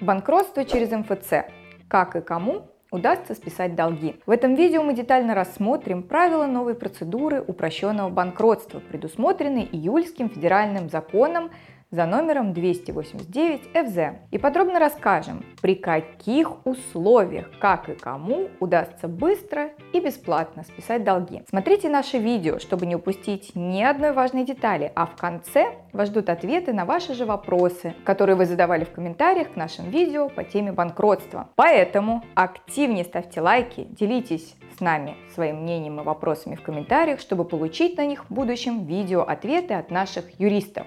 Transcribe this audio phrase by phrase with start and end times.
[0.00, 1.46] Банкротство через МФЦ.
[1.86, 4.16] Как и кому удастся списать долги.
[4.26, 11.52] В этом видео мы детально рассмотрим правила новой процедуры упрощенного банкротства, предусмотренные июльским федеральным законом
[11.94, 19.70] за номером 289 ФЗ и подробно расскажем, при каких условиях, как и кому удастся быстро
[19.92, 21.42] и бесплатно списать долги.
[21.48, 26.28] Смотрите наше видео, чтобы не упустить ни одной важной детали, а в конце вас ждут
[26.28, 30.72] ответы на ваши же вопросы, которые вы задавали в комментариях к нашим видео по теме
[30.72, 31.48] банкротства.
[31.54, 37.96] Поэтому активнее ставьте лайки, делитесь с нами своим мнением и вопросами в комментариях, чтобы получить
[37.96, 40.86] на них в будущем видео ответы от наших юристов.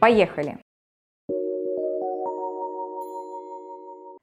[0.00, 0.58] Поехали!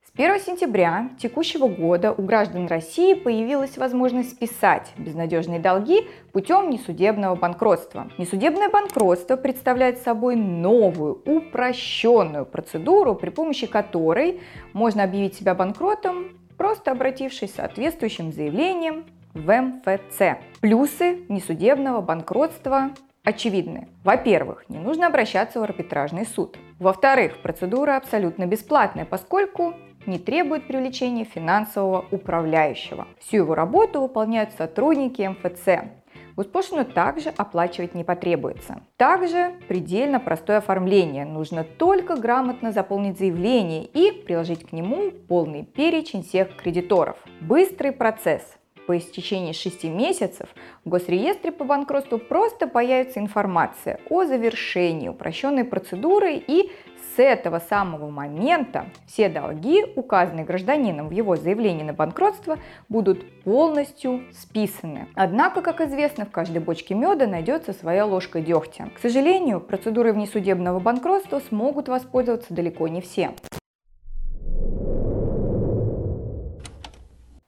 [0.05, 7.35] С 1 сентября текущего года у граждан России появилась возможность списать безнадежные долги путем несудебного
[7.35, 8.09] банкротства.
[8.17, 14.39] Несудебное банкротство представляет собой новую, упрощенную процедуру, при помощи которой
[14.71, 20.39] можно объявить себя банкротом, просто обратившись соответствующим заявлением в МФЦ.
[20.61, 22.91] Плюсы несудебного банкротства
[23.25, 23.89] очевидны.
[24.03, 26.57] Во-первых, не нужно обращаться в арбитражный суд.
[26.79, 29.73] Во-вторых, процедура абсолютно бесплатная, поскольку
[30.05, 33.07] не требует привлечения финансового управляющего.
[33.19, 35.89] Всю его работу выполняют сотрудники МФЦ.
[36.37, 38.81] Госпошлину также оплачивать не потребуется.
[38.97, 41.25] Также предельно простое оформление.
[41.25, 47.17] Нужно только грамотно заполнить заявление и приложить к нему полный перечень всех кредиторов.
[47.39, 50.49] Быстрый процесс по истечении 6 месяцев
[50.83, 56.71] в Госреестре по банкротству просто появится информация о завершении упрощенной процедуры и
[57.15, 64.23] с этого самого момента все долги, указанные гражданином в его заявлении на банкротство, будут полностью
[64.33, 65.07] списаны.
[65.15, 68.89] Однако, как известно, в каждой бочке меда найдется своя ложка дегтя.
[68.95, 73.31] К сожалению, процедурой внесудебного банкротства смогут воспользоваться далеко не все.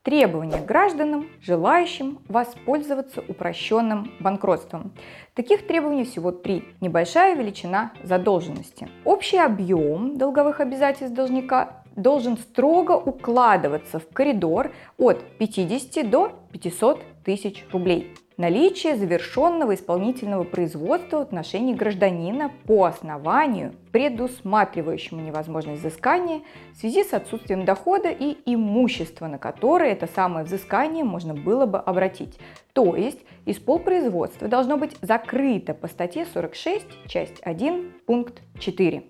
[0.08, 4.94] Требования к гражданам, желающим воспользоваться упрощенным банкротством.
[5.34, 6.63] Таких требований всего три.
[6.79, 8.88] Небольшая величина задолженности.
[9.03, 17.66] Общий объем долговых обязательств должника должен строго укладываться в коридор от 50 до 500 тысяч
[17.73, 26.42] рублей наличие завершенного исполнительного производства в отношении гражданина по основанию, предусматривающему невозможность взыскания
[26.74, 31.80] в связи с отсутствием дохода и имущества, на которое это самое взыскание можно было бы
[31.80, 32.40] обратить.
[32.74, 39.03] То есть исполпроизводство должно быть закрыто по статье 46, часть 1, пункт 4.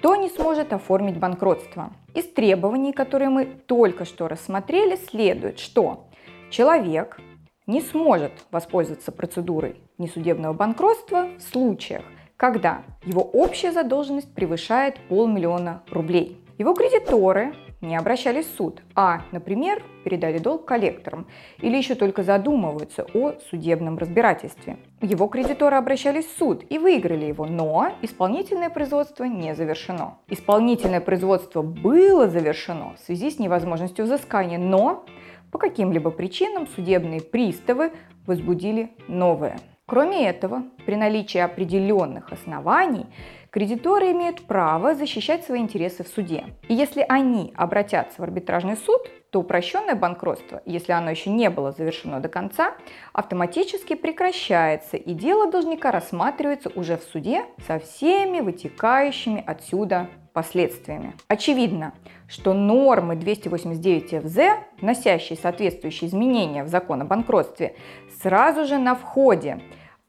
[0.00, 1.92] Кто не сможет оформить банкротство?
[2.14, 6.06] Из требований, которые мы только что рассмотрели, следует, что
[6.48, 7.20] человек
[7.66, 12.02] не сможет воспользоваться процедурой несудебного банкротства в случаях,
[12.38, 16.42] когда его общая задолженность превышает полмиллиона рублей.
[16.56, 21.26] Его кредиторы не обращались в суд, а, например, передали долг коллекторам
[21.60, 24.76] или еще только задумываются о судебном разбирательстве.
[25.00, 30.18] Его кредиторы обращались в суд и выиграли его, но исполнительное производство не завершено.
[30.28, 35.04] Исполнительное производство было завершено в связи с невозможностью взыскания, но
[35.50, 37.92] по каким-либо причинам судебные приставы
[38.26, 39.58] возбудили новое.
[39.86, 43.06] Кроме этого, при наличии определенных оснований
[43.50, 46.44] кредиторы имеют право защищать свои интересы в суде.
[46.68, 51.72] И если они обратятся в арбитражный суд, то упрощенное банкротство, если оно еще не было
[51.72, 52.74] завершено до конца,
[53.12, 61.14] автоматически прекращается, и дело должника рассматривается уже в суде со всеми вытекающими отсюда последствиями.
[61.28, 61.92] Очевидно,
[62.28, 64.38] что нормы 289 ФЗ,
[64.80, 67.74] вносящие соответствующие изменения в закон о банкротстве,
[68.22, 69.60] сразу же на входе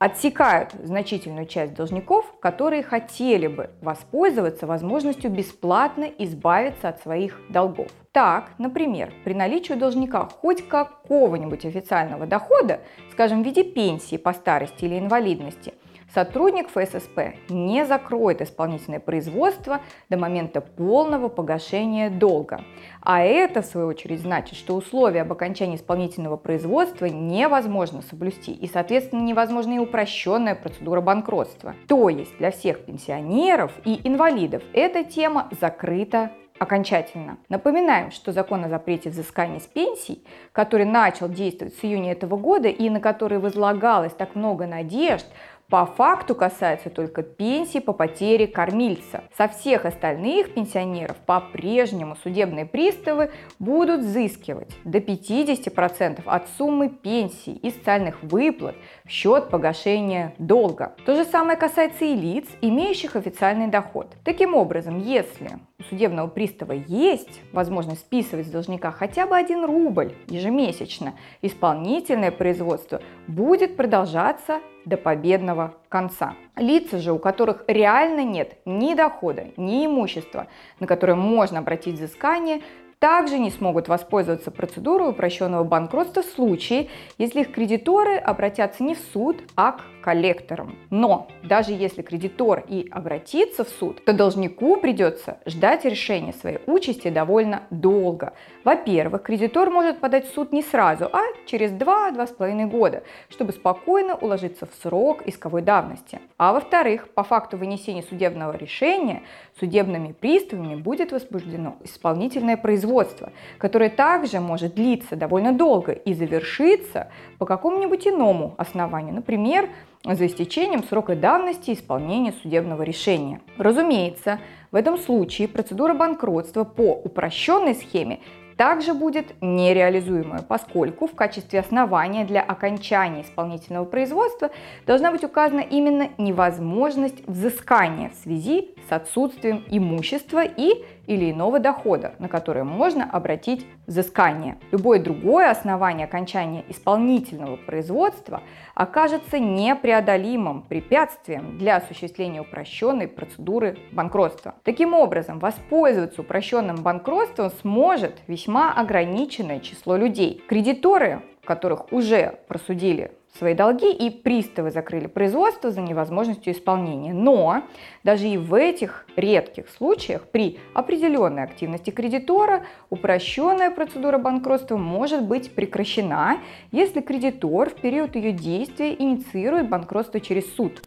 [0.02, 7.92] отсекают значительную часть должников, которые хотели бы воспользоваться возможностью бесплатно избавиться от своих долгов.
[8.12, 12.80] Так, например, при наличии у должника хоть какого-нибудь официального дохода,
[13.12, 15.76] скажем, в виде пенсии по старости или инвалидности,
[16.14, 22.62] сотрудник ФССП не закроет исполнительное производство до момента полного погашения долга.
[23.02, 28.68] А это, в свою очередь, значит, что условия об окончании исполнительного производства невозможно соблюсти, и,
[28.68, 31.76] соответственно, невозможна и упрощенная процедура банкротства.
[31.88, 36.32] То есть для всех пенсионеров и инвалидов эта тема закрыта
[36.62, 37.40] окончательно.
[37.50, 42.68] Напоминаем, что закон о запрете взыскания с пенсий, который начал действовать с июня этого года
[42.68, 45.26] и на который возлагалось так много надежд,
[45.72, 49.24] по факту касается только пенсии по потере кормильца.
[49.38, 57.72] Со всех остальных пенсионеров по-прежнему судебные приставы будут взыскивать до 50% от суммы пенсии и
[57.72, 58.76] социальных выплат
[59.06, 60.94] в счет погашения долга.
[61.06, 64.18] То же самое касается и лиц, имеющих официальный доход.
[64.26, 65.52] Таким образом, если
[65.82, 73.02] у судебного пристава есть возможность списывать с должника хотя бы один рубль ежемесячно, исполнительное производство
[73.28, 76.36] будет продолжаться до победного конца.
[76.56, 80.48] Лица же, у которых реально нет ни дохода, ни имущества,
[80.80, 82.62] на которые можно обратить взыскание,
[83.00, 89.00] также не смогут воспользоваться процедурой упрощенного банкротства в случае, если их кредиторы обратятся не в
[89.12, 90.76] суд, а к коллекторам.
[90.90, 97.10] Но даже если кредитор и обратится в суд, то должнику придется ждать решения своей участи
[97.10, 98.34] довольно долго.
[98.64, 104.66] Во-первых, кредитор может подать в суд не сразу, а через 2-2,5 года, чтобы спокойно уложиться
[104.66, 106.20] в срок исковой давности.
[106.38, 109.24] А во-вторых, по факту вынесения судебного решения
[109.60, 117.46] судебными приставами будет возбуждено исполнительное производство, которое также может длиться довольно долго и завершиться по
[117.46, 119.70] какому-нибудь иному основанию, например,
[120.04, 123.42] за истечением срока давности исполнения судебного решения.
[123.58, 124.40] Разумеется,
[124.72, 128.20] в этом случае процедура банкротства по упрощенной схеме
[128.58, 134.52] также будет нереализуемая, поскольку в качестве основания для окончания исполнительного производства
[134.86, 142.14] должна быть указана именно невозможность взыскания в связи с отсутствием имущества и или иного дохода,
[142.20, 144.58] на который можно обратить взыскание.
[144.72, 148.42] Любое другое основание окончания исполнительного производства
[148.76, 154.56] окажется непреодолимым препятствием для осуществления упрощенной процедуры банкротства.
[154.64, 160.42] Таким образом, воспользоваться упрощенным банкротством сможет весьма ограниченное число людей.
[160.48, 167.14] Кредиторы, которых уже просудили свои долги, и приставы закрыли производство за невозможностью исполнения.
[167.14, 167.64] Но
[168.04, 175.54] даже и в этих редких случаях при определенной активности кредитора упрощенная процедура банкротства может быть
[175.54, 176.40] прекращена,
[176.72, 180.82] если кредитор в период ее действия инициирует банкротство через суд.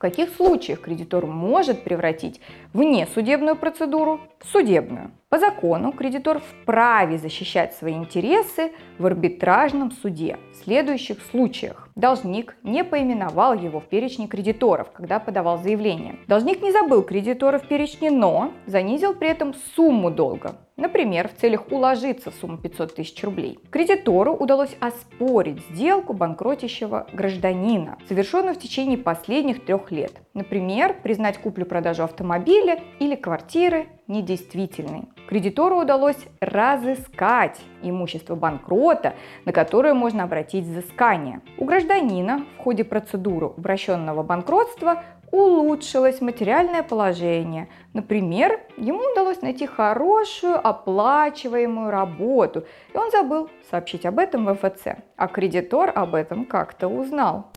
[0.00, 2.40] В каких случаях кредитор может превратить
[2.72, 5.10] внесудебную процедуру в судебную?
[5.28, 11.90] По закону кредитор вправе защищать свои интересы в арбитражном суде в следующих случаях.
[11.96, 16.16] Должник не поименовал его в перечне кредиторов, когда подавал заявление.
[16.26, 20.56] Должник не забыл кредитора в перечне, но занизил при этом сумму долга.
[20.80, 23.58] Например, в целях уложиться в сумму 500 тысяч рублей.
[23.70, 30.12] Кредитору удалось оспорить сделку банкротящего гражданина, совершенную в течение последних трех лет.
[30.32, 35.04] Например, признать куплю-продажу автомобиля или квартиры недействительной.
[35.28, 41.42] Кредитору удалось разыскать имущество банкрота, на которое можно обратить взыскание.
[41.58, 47.68] У гражданина в ходе процедуры упрощенного банкротства улучшилось материальное положение.
[47.92, 54.98] Например, ему удалось найти хорошую оплачиваемую работу, и он забыл сообщить об этом в МФЦ,
[55.16, 57.52] а кредитор об этом как-то узнал.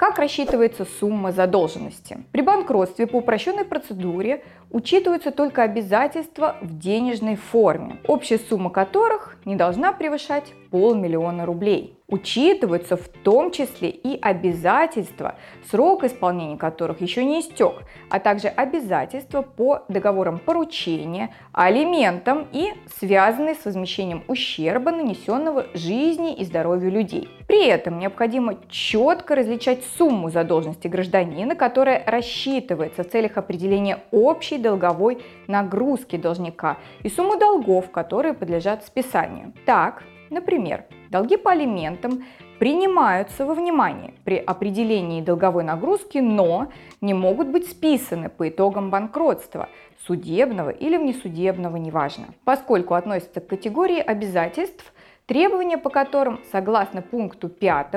[0.00, 2.24] Как рассчитывается сумма задолженности?
[2.32, 9.56] При банкротстве по упрощенной процедуре учитываются только обязательства в денежной форме, общая сумма которых не
[9.56, 11.96] должна превышать полмиллиона рублей.
[12.06, 15.36] Учитываются в том числе и обязательства,
[15.70, 23.54] срок исполнения которых еще не истек, а также обязательства по договорам поручения, алиментам и связанные
[23.54, 27.28] с возмещением ущерба, нанесенного жизни и здоровью людей.
[27.46, 35.22] При этом необходимо четко различать сумму задолженности гражданина, которая рассчитывается в целях определения общей долговой
[35.46, 39.52] нагрузки должника и сумму долгов, которые подлежат списанию.
[39.66, 42.24] Так, например, долги по алиментам
[42.60, 46.68] принимаются во внимание при определении долговой нагрузки, но
[47.00, 49.68] не могут быть списаны по итогам банкротства,
[50.06, 54.92] судебного или внесудебного, неважно, поскольку относятся к категории обязательств,
[55.26, 57.94] требования по которым, согласно пункту 5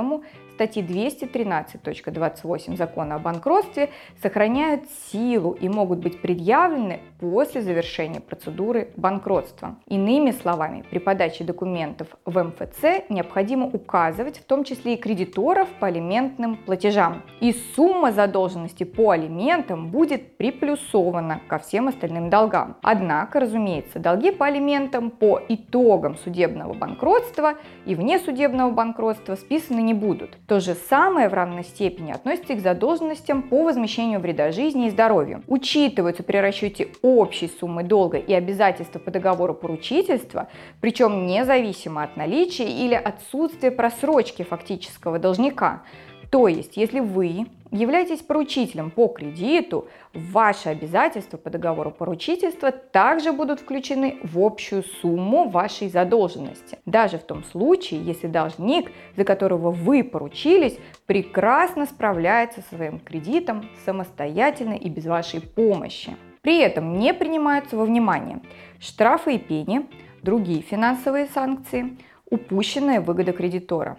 [0.55, 3.89] статьи 213.28 Закона о банкротстве
[4.21, 9.77] сохраняют силу и могут быть предъявлены после завершения процедуры банкротства.
[9.87, 15.87] Иными словами, при подаче документов в МФЦ необходимо указывать в том числе и кредиторов по
[15.87, 17.21] алиментным платежам.
[17.39, 22.75] И сумма задолженности по алиментам будет приплюсована ко всем остальным долгам.
[22.83, 27.53] Однако, разумеется, долги по алиментам по итогам судебного банкротства
[27.85, 30.37] и внесудебного банкротства списаны не будут.
[30.45, 34.89] То же самое в равной степени относится и к задолженностям по возмещению вреда жизни и
[34.89, 35.41] здоровью.
[35.47, 40.47] Учитываются при расчете общей суммы долга и обязательства по договору поручительства,
[40.81, 45.83] причем независимо от наличия или отсутствия просрочки фактического должника.
[46.29, 53.59] То есть, если вы являетесь поручителем по кредиту, ваши обязательства по договору поручительства также будут
[53.59, 56.79] включены в общую сумму вашей задолженности.
[56.85, 63.69] Даже в том случае, если должник, за которого вы поручились, прекрасно справляется со своим кредитом
[63.85, 66.15] самостоятельно и без вашей помощи.
[66.43, 68.41] При этом не принимаются во внимание
[68.77, 69.87] штрафы и пени,
[70.23, 71.97] другие финансовые санкции,
[72.29, 73.97] упущенная выгода кредитора.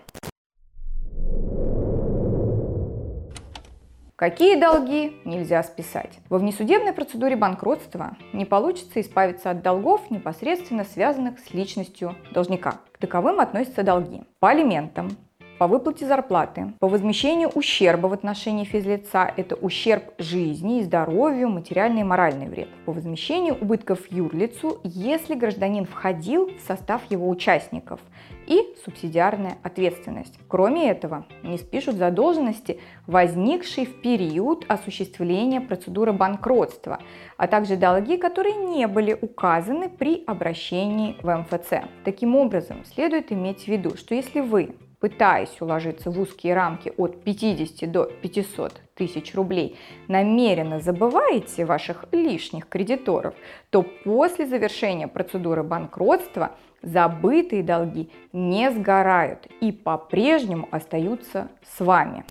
[4.15, 6.19] Какие долги нельзя списать?
[6.29, 12.83] Во внесудебной процедуре банкротства не получится избавиться от долгов, непосредственно связанных с личностью должника.
[12.93, 15.17] К таковым относятся долги по алиментам,
[15.59, 22.01] по выплате зарплаты, по возмещению ущерба в отношении физлица, это ущерб жизни и здоровью, материальный
[22.01, 28.01] и моральный вред, по возмещению убытков юрлицу, если гражданин входил в состав его участников,
[28.47, 30.39] и субсидиарная ответственность.
[30.49, 36.99] Кроме этого, не спишут задолженности, возникшие в период осуществления процедуры банкротства,
[37.37, 41.85] а также долги, которые не были указаны при обращении в МФЦ.
[42.05, 47.23] Таким образом, следует иметь в виду, что если вы пытаясь уложиться в узкие рамки от
[47.25, 53.35] 50 до 500 тысяч рублей, намеренно забываете ваших лишних кредиторов,
[53.69, 62.25] то после завершения процедуры банкротства забытые долги не сгорают и по-прежнему остаются с вами.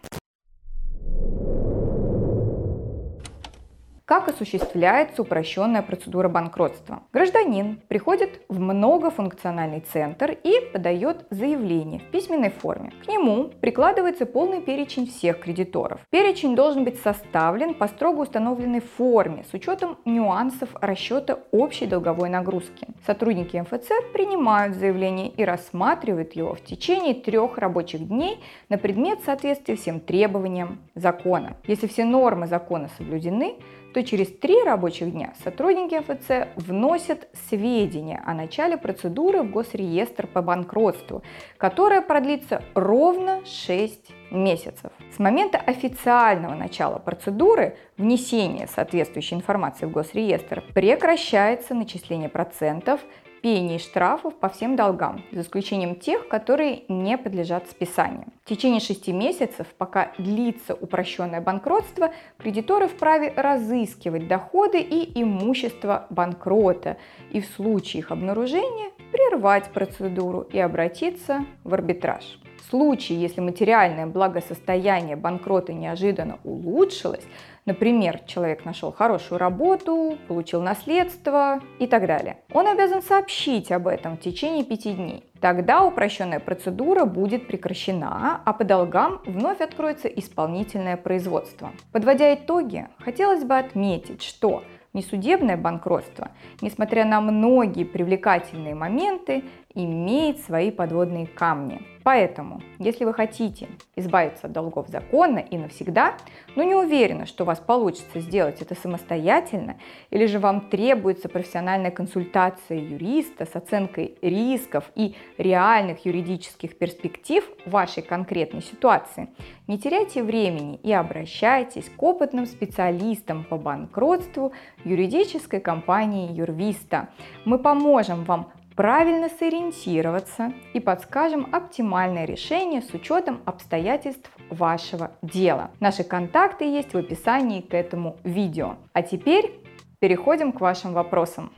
[4.06, 7.04] Как осуществляется упрощенная процедура банкротства?
[7.14, 12.92] Гражданин приходит в многофункциональный центр и подает заявление в письменной форме.
[13.06, 16.02] К нему прикладывается полный перечень всех кредиторов.
[16.10, 22.88] Перечень должен быть составлен по строго установленной форме с учетом нюансов расчета общей долговой нагрузки.
[23.06, 29.78] Сотрудники МФЦ принимают заявление и рассматривают его в течение трех рабочих дней на предмет соответствия
[29.78, 31.56] всем требованиям закона.
[31.68, 33.56] Если все нормы закона соблюдены,
[33.94, 40.42] то через три рабочих дня сотрудники МФЦ вносят сведения о начале процедуры в Госреестр по
[40.42, 41.24] банкротству,
[41.58, 44.92] которая продлится ровно 6 месяцев.
[45.16, 53.00] С момента официального начала процедуры внесения соответствующей информации в Госреестр прекращается начисление процентов
[53.44, 58.28] пений штрафов по всем долгам, за исключением тех, которые не подлежат списанию.
[58.46, 66.96] В течение шести месяцев, пока длится упрощенное банкротство, кредиторы вправе разыскивать доходы и имущество банкрота
[67.32, 72.40] и в случае их обнаружения прервать процедуру и обратиться в арбитраж.
[72.62, 77.24] В случае, если материальное благосостояние банкрота неожиданно улучшилось,
[77.66, 82.38] Например, человек нашел хорошую работу, получил наследство и так далее.
[82.52, 85.24] Он обязан сообщить об этом в течение пяти дней.
[85.40, 91.72] Тогда упрощенная процедура будет прекращена, а по долгам вновь откроется исполнительное производство.
[91.92, 99.44] Подводя итоги, хотелось бы отметить, что несудебное банкротство, несмотря на многие привлекательные моменты,
[99.76, 101.82] имеет свои подводные камни.
[102.04, 106.18] Поэтому, если вы хотите избавиться от долгов законно и навсегда,
[106.56, 109.78] но не уверены, что у вас получится сделать это самостоятельно,
[110.10, 118.04] или же вам требуется профессиональная консультация юриста с оценкой рисков и реальных юридических перспектив вашей
[118.04, 119.30] конкретной ситуации,
[119.68, 124.52] не теряйте времени и обращайтесь к опытным специалистам по банкротству
[124.84, 127.08] юридической компании Юрвиста.
[127.46, 135.72] Мы поможем вам правильно сориентироваться и подскажем оптимальное решение с учетом обстоятельств вашего дела.
[135.80, 138.76] Наши контакты есть в описании к этому видео.
[138.94, 139.60] А теперь
[140.00, 141.52] переходим к вашим вопросам.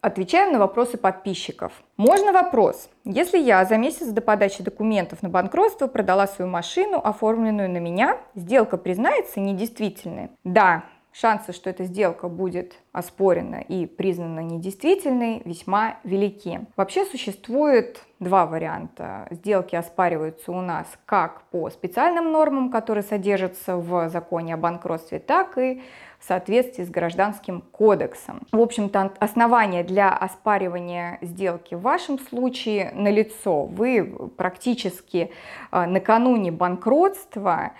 [0.00, 1.72] Отвечаем на вопросы подписчиков.
[1.96, 2.88] Можно вопрос?
[3.04, 8.18] Если я за месяц до подачи документов на банкротство продала свою машину, оформленную на меня,
[8.36, 10.30] сделка признается недействительной?
[10.44, 10.84] Да,
[11.20, 16.60] шансы, что эта сделка будет оспорена и признана недействительной, весьма велики.
[16.76, 19.26] Вообще существует два варианта.
[19.30, 25.58] Сделки оспариваются у нас как по специальным нормам, которые содержатся в законе о банкротстве, так
[25.58, 25.82] и
[26.18, 28.42] в соответствии с гражданским кодексом.
[28.50, 33.64] В общем-то, основания для оспаривания сделки в вашем случае налицо.
[33.64, 34.04] Вы
[34.36, 35.30] практически
[35.70, 37.72] э, накануне банкротства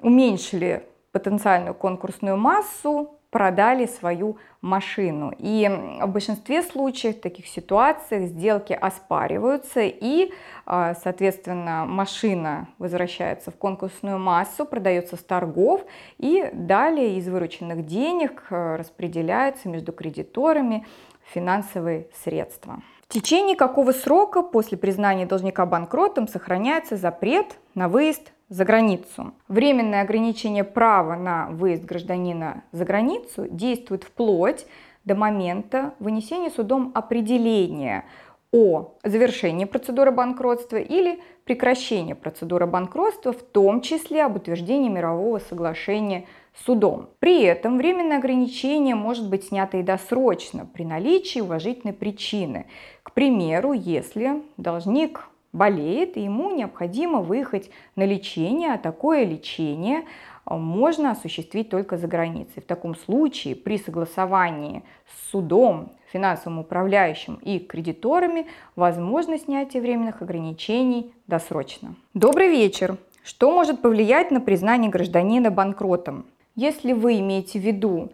[0.00, 0.84] уменьшили
[1.14, 5.32] потенциальную конкурсную массу, продали свою машину.
[5.38, 5.68] И
[6.00, 10.32] в большинстве случаев, в таких ситуациях, сделки оспариваются и,
[10.66, 15.82] а, соответственно, машина возвращается в конкурсную массу, продается с торгов
[16.18, 20.84] и далее из вырученных денег а, распределяются между кредиторами
[21.32, 22.82] финансовые средства.
[23.08, 29.32] В течение какого срока после признания должника банкротом сохраняется запрет на выезд за границу.
[29.48, 34.66] Временное ограничение права на выезд гражданина за границу действует вплоть
[35.04, 38.04] до момента вынесения судом определения
[38.52, 46.26] о завершении процедуры банкротства или прекращении процедуры банкротства, в том числе об утверждении мирового соглашения
[46.64, 47.08] судом.
[47.18, 52.66] При этом временное ограничение может быть снято и досрочно при наличии уважительной причины.
[53.02, 60.02] К примеру, если должник болеет, и ему необходимо выехать на лечение, а такое лечение
[60.44, 62.60] а, можно осуществить только за границей.
[62.60, 68.46] В таком случае при согласовании с судом, финансовым управляющим и кредиторами
[68.76, 71.94] возможно снятие временных ограничений досрочно.
[72.12, 72.98] Добрый вечер!
[73.22, 76.26] Что может повлиять на признание гражданина банкротом?
[76.56, 78.10] Если вы имеете в виду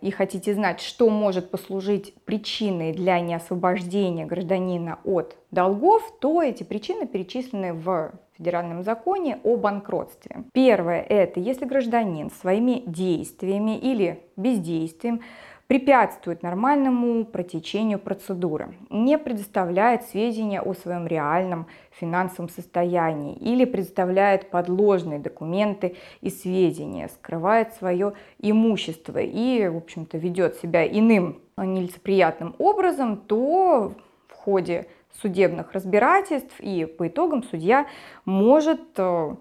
[0.00, 7.06] и хотите знать, что может послужить причиной для неосвобождения гражданина от долгов, то эти причины
[7.06, 10.44] перечислены в федеральном законе о банкротстве.
[10.52, 15.22] Первое– это если гражданин своими действиями или бездействием
[15.66, 25.18] препятствует нормальному протечению процедуры, не предоставляет сведения о своем реальном финансовом состоянии или предоставляет подложные
[25.18, 33.94] документы и сведения, скрывает свое имущество и, в общем-то, ведет себя иным нелицеприятным образом, то
[34.28, 34.86] в ходе
[35.20, 37.86] судебных разбирательств и по итогам судья
[38.24, 39.34] может э,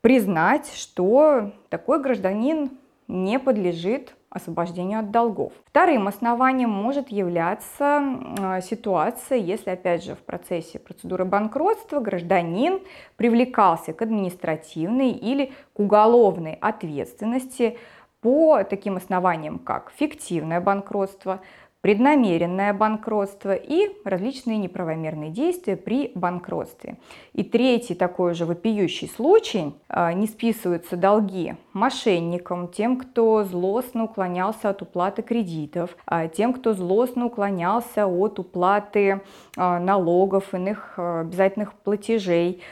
[0.00, 2.72] признать, что такой гражданин
[3.06, 5.52] не подлежит освобождению от долгов.
[5.66, 8.02] Вторым основанием может являться
[8.40, 12.80] а, ситуация, если, опять же, в процессе процедуры банкротства гражданин
[13.16, 17.78] привлекался к административной или к уголовной ответственности
[18.22, 21.40] по таким основаниям, как фиктивное банкротство,
[21.82, 26.96] преднамеренное банкротство и различные неправомерные действия при банкротстве.
[27.32, 34.70] И третий такой же вопиющий случай, а, не списываются долги мошенникам, тем, кто злостно уклонялся
[34.70, 39.20] от уплаты кредитов, а, тем, кто злостно уклонялся от уплаты
[39.56, 42.62] а, налогов, иных обязательных платежей,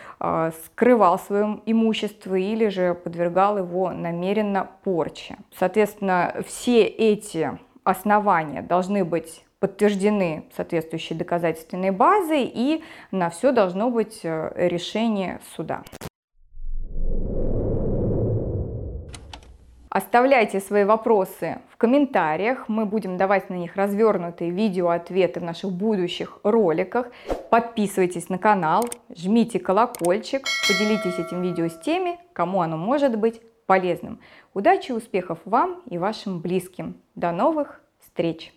[0.64, 5.38] скрывал свое имущество или же подвергал его намеренно порче.
[5.59, 7.59] Соответственно, все эти
[7.90, 15.83] основания должны быть подтверждены соответствующей доказательственной базой, и на все должно быть э, решение суда.
[19.90, 26.38] Оставляйте свои вопросы в комментариях, мы будем давать на них развернутые видео-ответы в наших будущих
[26.44, 27.09] роликах.
[27.50, 34.18] Подписывайтесь на канал, жмите колокольчик, поделитесь этим видео с теми, кому оно может быть полезным.
[34.52, 37.00] Удачи и успехов вам и вашим близким.
[37.14, 38.52] До новых встреч!